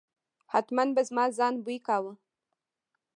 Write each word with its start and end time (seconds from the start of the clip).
حتمآ 0.51 0.83
به 0.95 1.01
زما 1.09 1.25
ځان 1.37 1.53
بوی 1.63 1.77
کاوه. 1.87 2.13